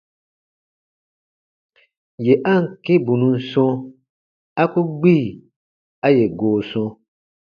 Yè 2.25 2.33
a 2.53 2.55
ǹ 2.61 2.69
kĩ 2.83 2.93
bù 3.05 3.13
nun 3.21 3.35
sɔ̃, 3.49 3.71
a 4.61 4.63
ku 4.71 4.81
gbi 4.97 5.15
a 6.05 6.07
yè 6.17 6.25
goo 6.39 6.59
sɔ̃. 6.69 6.87